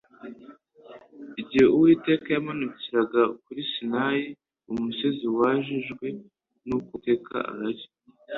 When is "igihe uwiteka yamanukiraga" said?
1.41-3.21